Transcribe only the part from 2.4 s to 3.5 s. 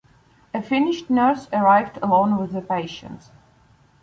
the patients.